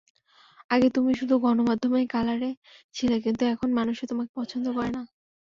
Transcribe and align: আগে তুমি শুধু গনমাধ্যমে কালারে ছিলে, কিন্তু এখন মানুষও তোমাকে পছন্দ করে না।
আগে 0.69 0.87
তুমি 0.95 1.11
শুধু 1.19 1.35
গনমাধ্যমে 1.43 1.99
কালারে 2.13 2.49
ছিলে, 2.95 3.15
কিন্তু 3.25 3.43
এখন 3.45 3.69
মানুষও 3.73 4.05
তোমাকে 4.11 4.31
পছন্দ 4.39 4.65
করে 4.73 4.89
না। 4.91 5.01